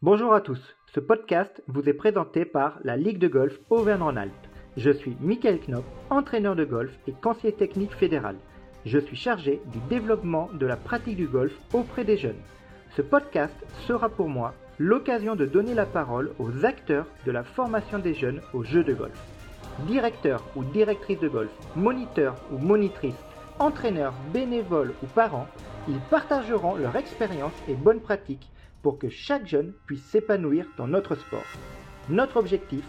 [0.00, 0.60] Bonjour à tous,
[0.94, 4.46] ce podcast vous est présenté par la Ligue de golf Auvergne-Rhône-Alpes.
[4.76, 8.36] Je suis Michael Knop, entraîneur de golf et conseiller technique fédéral.
[8.86, 12.38] Je suis chargé du développement de la pratique du golf auprès des jeunes.
[12.94, 13.56] Ce podcast
[13.88, 18.40] sera pour moi l'occasion de donner la parole aux acteurs de la formation des jeunes
[18.54, 19.20] au jeu de golf.
[19.88, 23.18] Directeur ou directrice de golf, moniteur ou monitrice,
[23.58, 25.48] entraîneur, bénévole ou parents,
[25.88, 28.52] ils partageront leur expérience et bonnes pratiques
[28.82, 31.46] pour que chaque jeune puisse s'épanouir dans notre sport.
[32.10, 32.84] Notre objectif,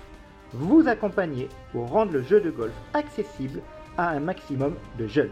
[0.51, 3.61] vous accompagner pour rendre le jeu de golf accessible
[3.97, 5.31] à un maximum de jeunes.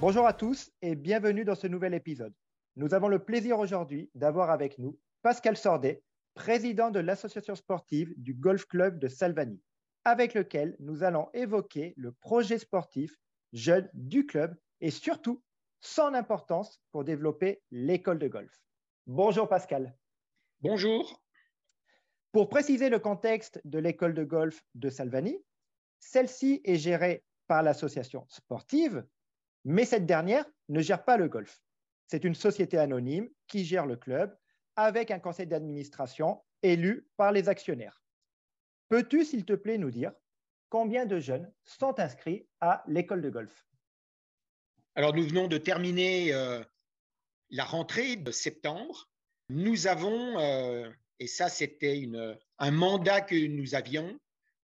[0.00, 2.34] Bonjour à tous et bienvenue dans ce nouvel épisode.
[2.76, 6.02] Nous avons le plaisir aujourd'hui d'avoir avec nous Pascal Sordet,
[6.34, 9.62] président de l'association sportive du Golf Club de Salvani,
[10.04, 13.16] avec lequel nous allons évoquer le projet sportif
[13.54, 15.42] jeune du club et surtout
[15.84, 18.58] son importance pour développer l'école de golf.
[19.06, 19.94] Bonjour Pascal.
[20.60, 21.22] Bonjour.
[22.32, 25.38] Pour préciser le contexte de l'école de golf de Salvani,
[26.00, 29.06] celle-ci est gérée par l'association sportive,
[29.66, 31.60] mais cette dernière ne gère pas le golf.
[32.06, 34.34] C'est une société anonyme qui gère le club
[34.76, 38.02] avec un conseil d'administration élu par les actionnaires.
[38.88, 40.12] Peux-tu, s'il te plaît, nous dire
[40.70, 43.66] combien de jeunes sont inscrits à l'école de golf?
[44.96, 46.62] Alors, nous venons de terminer euh,
[47.50, 49.10] la rentrée de septembre,
[49.48, 52.08] nous avons, euh, et ça c'était
[52.58, 54.16] un mandat que nous avions,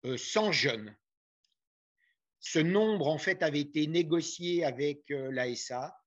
[0.04, 0.98] 100 euh, jeunes.
[2.42, 5.98] Ce nombre, en fait, avait été négocié avec l'ASA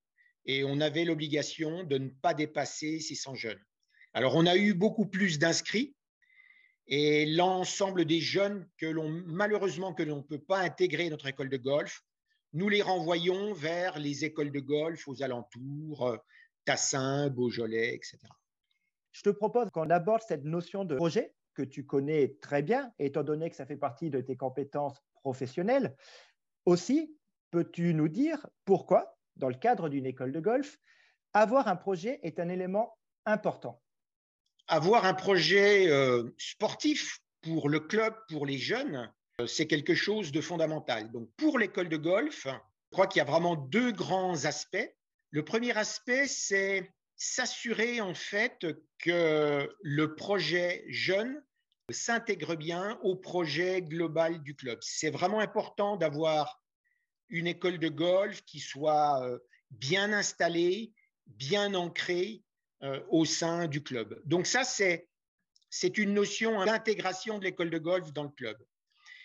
[0.45, 3.65] et on avait l'obligation de ne pas dépasser ces 100 jeunes.
[4.13, 5.95] Alors, on a eu beaucoup plus d'inscrits
[6.89, 11.49] et l'ensemble des jeunes que l'on, malheureusement, que l'on ne peut pas intégrer notre école
[11.49, 12.05] de golf,
[12.53, 16.17] nous les renvoyons vers les écoles de golf aux alentours,
[16.65, 18.19] Tassin, Beaujolais, etc.
[19.13, 23.23] Je te propose qu'on aborde cette notion de projet que tu connais très bien, étant
[23.23, 25.97] donné que ça fait partie de tes compétences professionnelles.
[26.65, 27.17] Aussi,
[27.51, 30.79] peux-tu nous dire pourquoi, dans le cadre d'une école de golf,
[31.33, 33.83] avoir un projet est un élément important?
[34.69, 39.07] Avoir un projet euh, sportif pour le club, pour les jeunes, euh,
[39.47, 41.11] c'est quelque chose de fondamental.
[41.13, 44.95] Donc, pour l'école de golf, je crois qu'il y a vraiment deux grands aspects.
[45.31, 48.67] Le premier aspect, c'est s'assurer en fait
[48.99, 51.43] que le projet jeune
[51.91, 54.79] s'intègre bien au projet global du club.
[54.83, 56.63] C'est vraiment important d'avoir
[57.29, 59.39] une école de golf qui soit euh,
[59.71, 60.93] bien installée,
[61.27, 62.43] bien ancrée
[62.83, 64.21] euh, au sein du club.
[64.25, 68.57] Donc ça, c'est une notion d'intégration de l'école de golf dans le club.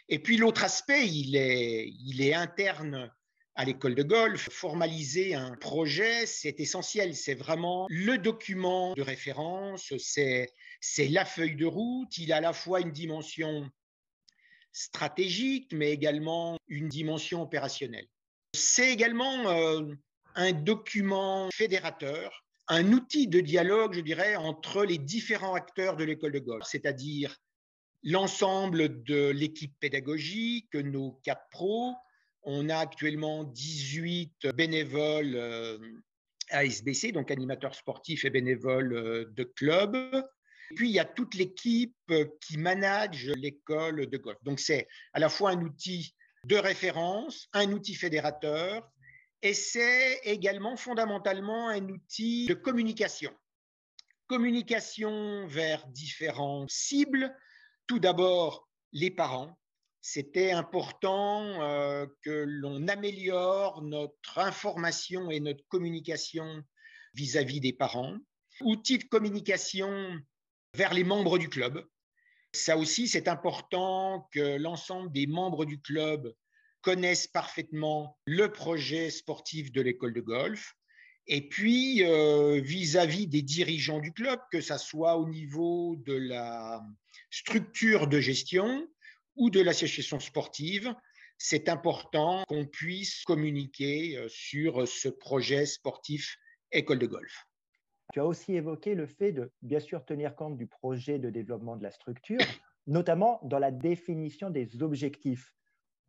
[0.10, 3.12] Et puis l'autre aspect, il est, interne
[3.56, 4.50] à l'école de golf.
[4.52, 7.16] Formaliser un projet, c'est essentiel.
[7.16, 10.50] C'est vraiment le document de référence, c'est,
[10.80, 12.18] c'est la feuille de route.
[12.18, 13.70] Il a à la fois une dimension
[14.72, 18.08] stratégique, mais également une dimension opérationnelle.
[18.54, 19.82] C'est également euh,
[20.36, 26.34] un document fédérateur, un outil de dialogue, je dirais, entre les différents acteurs de l'école
[26.34, 27.38] de golf, c'est-à-dire
[28.06, 31.96] l'ensemble de l'équipe pédagogique, nos quatre pros,
[32.44, 35.80] on a actuellement 18 bénévoles euh,
[36.52, 39.98] ASBC, donc animateurs sportifs et bénévoles euh, de club.
[40.76, 44.38] Puis il y a toute l'équipe qui manage l'école de golf.
[44.44, 48.88] Donc c'est à la fois un outil de référence, un outil fédérateur,
[49.42, 53.32] et c'est également fondamentalement un outil de communication.
[54.28, 57.36] Communication vers différentes cibles.
[57.88, 59.58] Tout d'abord, les parents,
[60.02, 66.64] c'était important euh, que l'on améliore notre information et notre communication
[67.14, 68.16] vis-à-vis des parents.
[68.62, 70.20] Outils de communication
[70.76, 71.86] vers les membres du club.
[72.54, 76.34] Ça aussi, c'est important que l'ensemble des membres du club
[76.82, 80.76] connaissent parfaitement le projet sportif de l'école de golf.
[81.28, 86.86] Et puis, euh, vis-à-vis des dirigeants du club, que ce soit au niveau de la
[87.30, 88.88] structure de gestion,
[89.36, 90.94] ou de l'association sportive,
[91.38, 96.38] c'est important qu'on puisse communiquer euh, sur ce projet sportif
[96.72, 97.46] école de golf.
[98.14, 101.76] Tu as aussi évoqué le fait de bien sûr tenir compte du projet de développement
[101.76, 102.40] de la structure,
[102.88, 105.54] notamment dans la définition des objectifs.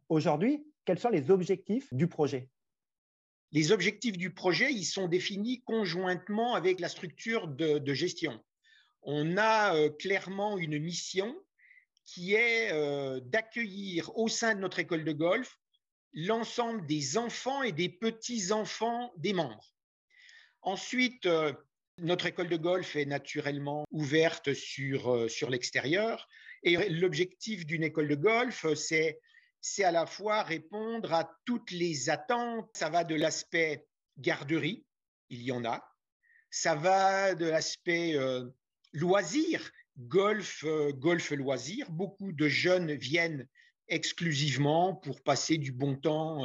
[0.08, 2.48] Aujourd'hui, quels sont les objectifs du projet?
[3.52, 8.40] Les objectifs du projet, ils sont définis conjointement avec la structure de, de gestion.
[9.08, 11.40] On a euh, clairement une mission
[12.04, 15.60] qui est euh, d'accueillir au sein de notre école de golf
[16.12, 19.72] l'ensemble des enfants et des petits-enfants des membres.
[20.60, 21.52] Ensuite, euh,
[21.98, 26.28] Notre école de golf est naturellement ouverte sur, sur l'extérieur.
[26.62, 29.18] Et l'objectif d'une école de golf, c'est,
[29.62, 32.68] c'est à la fois répondre à toutes les attentes.
[32.74, 33.86] Ça va de l'aspect
[34.18, 34.84] garderie,
[35.30, 35.82] il y en a.
[36.50, 38.14] Ça va de l'aspect
[38.92, 41.90] loisir, golf, euh, golf loisir.
[41.90, 43.48] Beaucoup de jeunes viennent
[43.88, 46.42] exclusivement pour passer du bon temps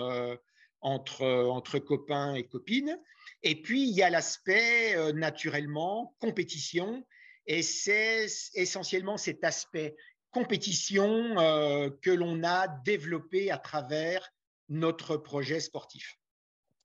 [0.81, 2.99] entre, entre copains et copines.
[3.43, 7.05] Et puis, il y a l'aspect, euh, naturellement, compétition.
[7.47, 9.95] Et c'est essentiellement cet aspect
[10.31, 14.31] compétition euh, que l'on a développé à travers
[14.69, 16.17] notre projet sportif.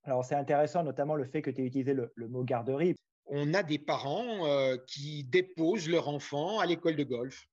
[0.03, 2.95] Alors, c'est intéressant, notamment le fait que tu aies utilisé le, mot garderie.
[3.29, 7.47] On a des parents euh, qui déposent leur enfant à l'école de golf.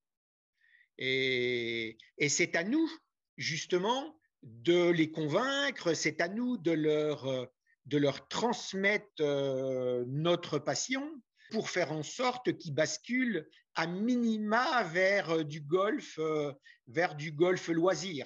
[0.98, 1.96] Et,
[2.28, 2.88] c'est à nous,
[3.36, 7.46] justement, de les convaincre, c'est à nous de leur, euh,
[7.86, 11.10] de leur transmettre euh, notre passion
[11.50, 16.18] pour faire en sorte qu'ils basculent à minima vers du golf,
[16.86, 18.24] vers du golf loisir.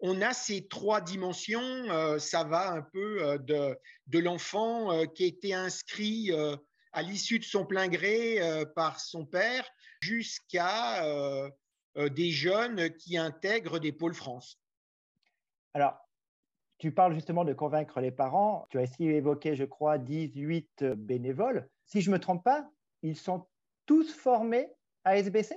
[0.00, 3.76] On a ces trois dimensions, ça va un peu de,
[4.06, 6.30] de l'enfant qui a été inscrit
[6.92, 8.38] à l'issue de son plein gré
[8.74, 9.68] par son père
[10.00, 11.04] jusqu'à
[11.96, 14.58] des jeunes qui intègrent des pôles France.
[15.74, 15.98] Alors,
[16.78, 18.66] tu parles justement de convaincre les parents.
[18.70, 21.68] Tu as ici évoqué, je crois, 18 bénévoles.
[21.84, 22.66] Si je ne me trompe pas,
[23.02, 23.46] ils sont
[23.84, 24.68] tous formés
[25.04, 25.54] à SBC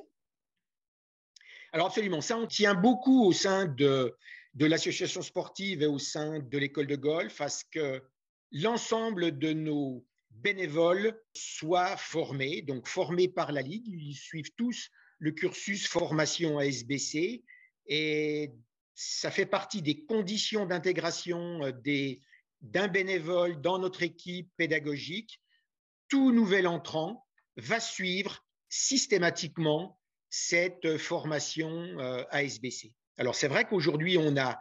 [1.74, 4.16] Alors absolument, ça on tient beaucoup au sein de,
[4.60, 8.04] l'association sportive et au sein de l'école de golf à ce que
[8.52, 13.88] l'ensemble de nos bénévoles soient formés, donc formés par la Ligue.
[13.88, 17.44] Ils suivent tous le cursus formation à SBC
[17.88, 18.52] et
[18.94, 21.72] ça fait partie des conditions d'intégration euh,
[22.62, 25.42] d'un bénévole dans notre équipe pédagogique.
[26.08, 27.25] Tout nouvel entrant
[27.58, 30.00] va suivre systématiquement
[30.36, 31.70] cette formation
[32.00, 32.92] euh, ASBC.
[33.18, 34.60] Alors c'est vrai qu'aujourd'hui on a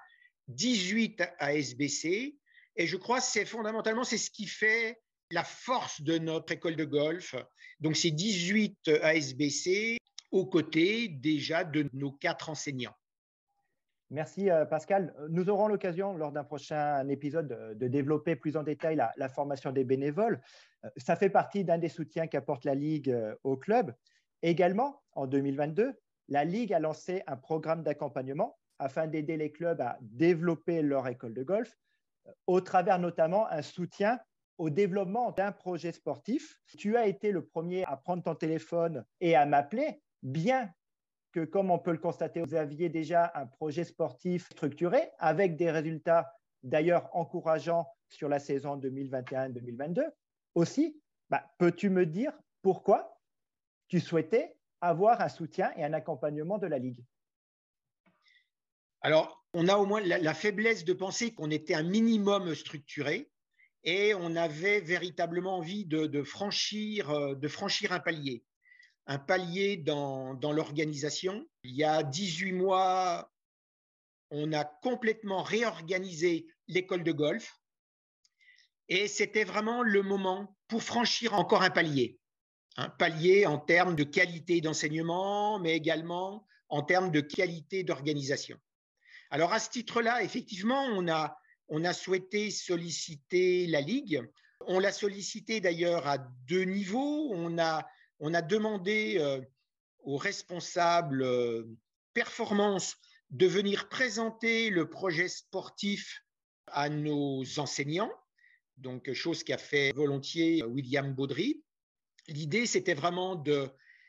[0.49, 2.37] 18 ASBC
[2.77, 6.77] et je crois que c'est fondamentalement c'est ce qui fait la force de notre école
[6.77, 7.35] de golf.
[7.81, 9.97] Donc c'est 18 ASBC
[10.31, 12.95] aux côtés déjà de nos quatre enseignants.
[14.11, 15.15] Merci euh, Pascal.
[15.31, 19.85] Nous aurons l'occasion lors d'un prochain épisode de, développer plus en détail la, formation des
[19.85, 20.39] bénévoles.
[20.85, 23.95] Euh, ça fait partie d'un des soutiens qu'apporte la Ligue au club.
[24.43, 25.95] Également, en 2022,
[26.29, 31.35] la Ligue a lancé un programme d'accompagnement afin d'aider les clubs à développer leur école
[31.35, 31.77] de golf,
[32.47, 34.19] au travers notamment un soutien
[34.59, 36.57] au développement d'un projet sportif.
[36.79, 40.71] Tu as été le premier à prendre ton téléphone et à m'appeler, bien
[41.33, 45.71] que, comme on peut le constater, vous aviez déjà un projet sportif structuré avec des
[45.71, 50.05] résultats d'ailleurs encourageants sur la saison 2021-2022.
[50.55, 51.01] Aussi,
[51.31, 53.12] bah, peux-tu me dire pourquoi
[53.93, 57.05] tu souhaitais avoir un soutien et un accompagnement de la Ligue
[59.03, 63.31] Alors, on a au moins la, faiblesse de penser qu'on était un minimum structuré
[63.85, 68.47] et on avait véritablement envie de franchir, euh, de franchir un palier
[69.07, 71.47] un palier dans, l'organisation.
[71.63, 73.31] Il y a 18 mois,
[74.31, 77.61] on a complètement réorganisé l'école de golf
[78.89, 82.19] et c'était vraiment le moment pour franchir encore un palier.
[82.77, 88.57] Un palier en termes de qualité d'enseignement, mais également en termes de qualité d'organisation.
[89.31, 91.37] Alors à ce titre-là, effectivement, on a,
[91.69, 94.23] on a souhaité solliciter la Ligue.
[94.67, 97.31] On l'a sollicité d'ailleurs à deux niveaux.
[97.33, 97.87] On a
[98.25, 99.41] on a demandé euh,
[100.05, 101.65] aux responsables euh,
[102.15, 102.97] performance
[103.31, 106.23] de venir présenter le projet sportif
[106.69, 108.13] à nos enseignants,
[108.77, 111.65] donc chose qu'a fait volontiers William Baudry.
[112.29, 113.43] L'idée, c'était vraiment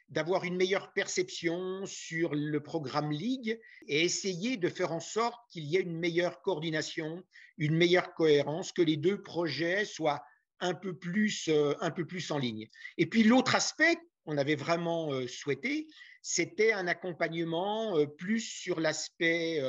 [0.10, 5.64] d'avoir une meilleure perception sur le programme Ligue et essayer de faire en sorte qu'il
[5.64, 7.24] y ait une meilleure coordination,
[7.58, 10.24] une meilleure cohérence, que les deux projets soient
[10.60, 12.70] un peu plus, euh, un peu plus en ligne.
[12.98, 15.88] Et puis l'autre aspect qu'on avait vraiment euh, souhaité,
[16.22, 19.60] c'était un accompagnement euh, plus sur l'aspect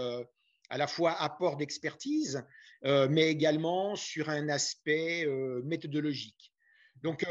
[0.70, 2.42] à la fois apport d'expertise,
[2.82, 5.26] mais également sur un aspect
[5.62, 6.52] méthodologique.
[7.02, 7.24] Donc,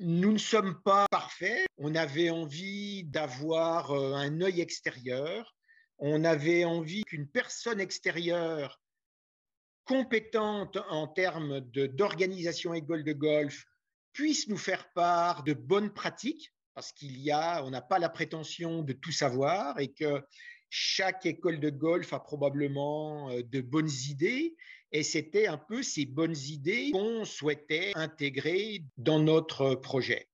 [0.00, 1.66] nous ne sommes pas parfaits.
[1.78, 5.54] On avait envie d'avoir un œil extérieur.
[5.98, 8.80] On avait envie qu'une personne extérieure
[9.84, 13.64] compétente en termes d'organisation école de golf
[14.12, 18.08] puisse nous faire part de bonnes pratiques, parce qu'il y a, on n'a pas la
[18.08, 20.22] prétention de tout savoir et que
[20.76, 24.56] chaque école de golf a probablement de bonnes idées
[24.90, 30.28] et c'était un peu ces bonnes idées qu'on souhaitait intégrer dans notre projet.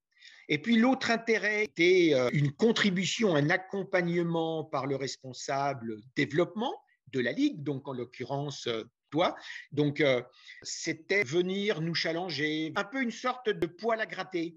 [0.48, 6.74] Et puis l'autre intérêt était une contribution, un accompagnement par le responsable développement
[7.08, 8.66] de la Ligue, donc en l'occurrence
[9.10, 9.36] toi.
[9.72, 10.02] Donc
[10.62, 14.56] c'était venir nous challenger, un peu une sorte de poil à gratter.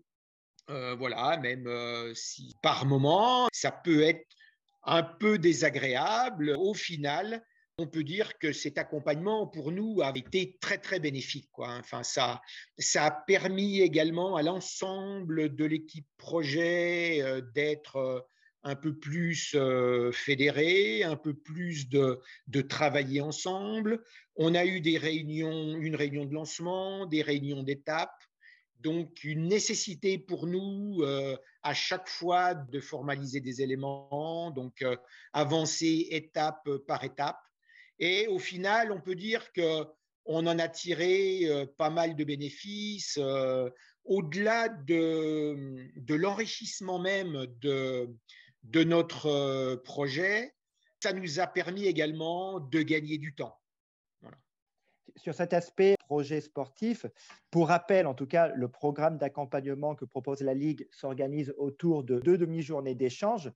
[0.70, 1.70] voilà, même
[2.16, 4.26] si par moment ça peut être
[4.86, 7.44] un peu désagréable, au final,
[7.80, 11.50] on peut dire que cet accompagnement pour nous a été très très bénéfique.
[11.52, 11.70] Quoi.
[11.80, 12.42] Enfin, ça,
[12.78, 18.20] ça a permis également à l'ensemble de l'équipe projet euh, d'être euh,
[18.64, 24.04] un peu plus euh, fédéré, un peu plus de, de, travailler ensemble.
[24.36, 28.24] On a eu des réunions, une réunion de lancement, des réunions d'étape.
[28.84, 31.04] Donc, une nécessité pour nous
[31.64, 34.84] à chaque fois de formaliser des éléments, donc
[35.32, 37.40] avancer étape par étape.
[38.00, 39.86] Et au final, on peut dire que
[40.26, 43.18] on en a tiré euh, pas mal de bénéfices.
[43.22, 43.70] Euh,
[44.06, 48.08] au-delà de, l'enrichissement même de,
[48.84, 50.54] notre euh, projet,
[51.02, 53.58] ça nous a permis également de gagner du temps.
[55.16, 57.06] Sur cet aspect projet sportif,
[57.52, 62.20] pour rappel, en tout cas, le programme d'accompagnement que propose la Ligue s'organise autour de
[62.20, 63.52] deux demi-journées d'échange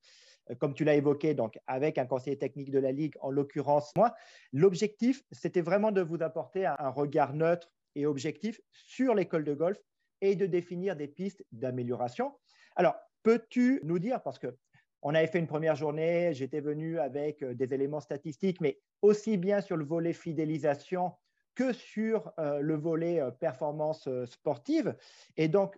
[0.49, 3.91] euh, comme tu l'as évoqué, donc avec un conseiller technique de la Ligue, en l'occurrence
[3.95, 4.13] moi.
[4.53, 9.77] L'objectif, c'était vraiment de vous apporter un regard neutre et objectif sur l'école de golf
[10.21, 12.33] et de définir des pistes d'amélioration.
[12.75, 14.55] Alors, peux-tu nous dire, parce que
[15.03, 19.37] on avait fait une première journée, j'étais venu avec euh, des éléments statistiques, mais aussi
[19.37, 21.11] bien sur le volet fidélisation
[21.57, 24.95] que sur euh, le volet performance sportive.
[25.37, 25.75] Et donc,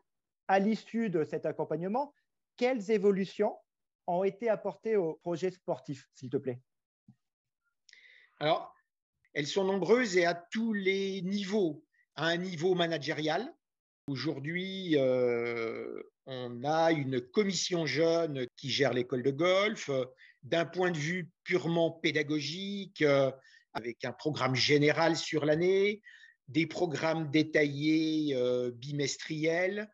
[0.49, 2.13] à l'issue de cet accompagnement,
[2.57, 3.55] quelles évolutions
[4.05, 6.59] ont été apportées au projet sportif, s'il te plaît?
[8.41, 8.75] Alors,
[9.33, 11.85] elles sont nombreuses et à tous les niveaux.
[12.15, 13.49] À un niveau managérial,
[14.07, 19.89] aujourd'hui, euh, on a une commission jeune qui gère l'école de golf.
[20.43, 23.31] D'un point de vue purement pédagogique, euh,
[23.73, 26.01] avec un programme général sur l'année,
[26.47, 29.89] des programmes détaillés euh, bimestriels,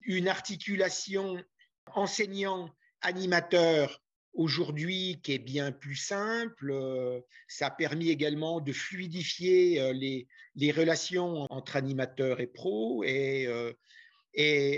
[0.00, 1.42] une articulation
[1.94, 2.70] enseignant
[3.02, 6.70] animateur aujourd'hui qui est bien plus simple.
[6.70, 13.04] Euh, ça a permis également de fluidifier euh, les, relations entre animateurs et pros.
[13.04, 13.48] Et,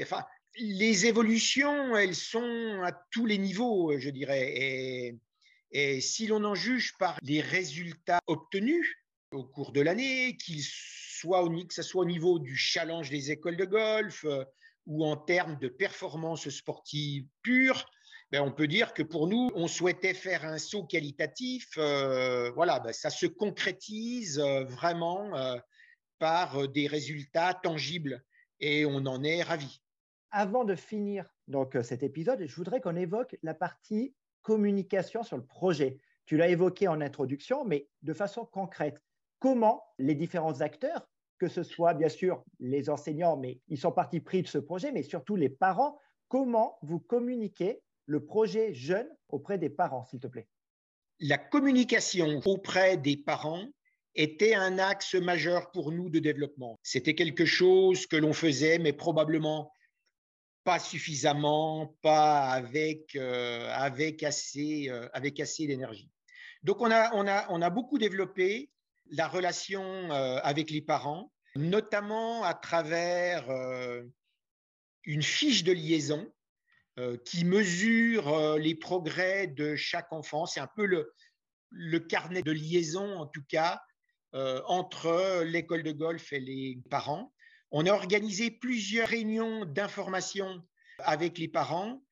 [0.02, 0.24] enfin,
[0.56, 5.14] les évolutions, elles sont à tous les niveaux, je dirais.
[5.72, 8.96] Et si l'on en juge par les résultats obtenus
[9.32, 13.56] au cours de l'année, qu'ils soient que ce soit au niveau du challenge des écoles
[13.56, 14.24] de golf
[14.86, 17.86] ou en termes de performance sportive pure,
[18.30, 21.70] ben, on peut dire que pour nous, on souhaitait faire un saut qualitatif.
[21.78, 25.58] Euh, voilà, ben, ça se concrétise euh, vraiment euh,
[26.18, 28.22] par des résultats tangibles
[28.60, 29.82] et on en est ravi.
[30.30, 35.44] Avant de finir donc cet épisode, je voudrais qu'on évoque la partie communication sur le
[35.44, 35.98] projet.
[36.26, 39.00] Tu l'as évoqué en introduction, mais de façon concrète.
[39.38, 44.20] Comment les différents acteurs, que ce soit bien sûr les enseignants, mais ils sont partis
[44.20, 49.58] pris de ce projet, mais surtout les parents, comment vous communiquez le projet jeune auprès
[49.58, 50.48] des parents, s'il te plaît?
[51.20, 53.64] La communication auprès des parents
[54.14, 56.78] était un axe majeur pour nous de développement.
[56.82, 59.72] C'était quelque chose que l'on faisait, mais probablement
[60.64, 66.10] pas suffisamment, pas avec, euh, avec assez, euh, avec assez d'énergie.
[66.62, 68.70] Donc on a, on, a, on a beaucoup développé
[69.10, 73.48] la relation euh, avec les parents, notamment à travers
[75.04, 76.32] une fiche de liaison
[77.24, 80.46] qui mesure les progrès de chaque enfant.
[80.46, 81.12] C'est un peu le,
[81.70, 83.82] le, carnet de liaison, en tout cas,
[84.32, 87.32] entre l'école de golf et les parents.
[87.70, 90.62] On a organisé plusieurs réunions d'information
[90.98, 92.02] avec les parents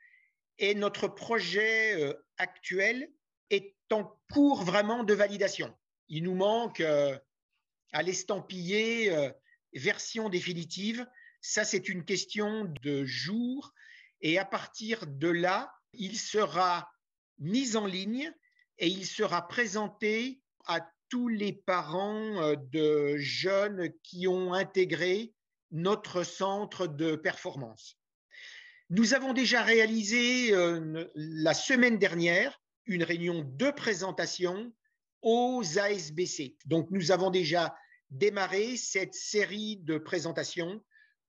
[0.58, 3.10] et notre projet actuel
[3.50, 5.76] est en cours vraiment de validation.
[6.08, 9.32] Il nous manque à l'estampiller
[9.74, 11.06] version définitive.
[11.40, 13.72] Ça, c'est une question de jours
[14.20, 16.90] et à partir de là, il sera
[17.38, 18.32] mis en ligne
[18.78, 25.32] et il sera présenté à tous les parents euh, de jeunes qui ont intégré
[25.70, 27.98] notre centre de performance.
[28.90, 34.72] Nous avons déjà réalisé euh, la semaine dernière une réunion de présentation
[35.20, 36.56] aux ASBC.
[36.64, 37.76] Donc nous avons déjà
[38.08, 40.82] démarré cette série de présentations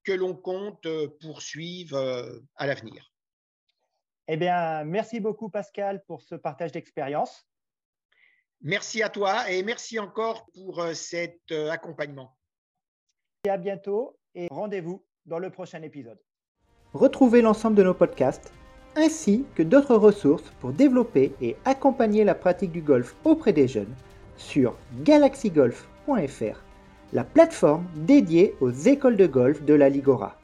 [0.06, 3.14] que l'on compte euh, poursuivre euh, à l'avenir.
[4.30, 7.46] Eh bien, merci beaucoup Pascal pour ce partage d'expérience.
[8.62, 12.38] Merci à toi et merci encore pour cet accompagnement.
[13.46, 16.18] Et à bientôt et rendez-vous dans le prochain épisode.
[16.94, 18.54] Retrouvez l'ensemble de nos podcasts
[18.96, 23.94] ainsi que d'autres ressources pour développer et accompagner la pratique du golf auprès des jeunes
[24.38, 26.64] sur galaxygolf.fr,
[27.14, 30.39] la plateforme dédiée aux écoles de golf de la Ligora.